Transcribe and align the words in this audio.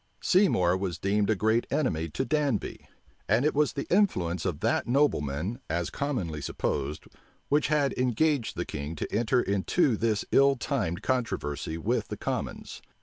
Seymour 0.19 0.77
was 0.77 0.97
deemed 0.97 1.29
a 1.29 1.35
great 1.35 1.67
enemy 1.69 2.09
to 2.09 2.25
Danby; 2.25 2.87
and 3.29 3.45
it 3.45 3.53
was 3.53 3.73
the 3.73 3.85
influence 3.95 4.45
of 4.45 4.61
that 4.61 4.87
nobleman, 4.87 5.59
as 5.69 5.91
commonly 5.91 6.41
supposed, 6.41 7.05
which 7.49 7.67
had 7.67 7.93
engaged 7.93 8.55
the 8.57 8.65
king 8.65 8.95
to 8.95 9.15
enter 9.15 9.43
into 9.43 9.95
this 9.95 10.25
ill 10.31 10.55
timed 10.55 11.03
controversy 11.03 11.77
with 11.77 12.07
the 12.07 12.17
commons. 12.17 12.81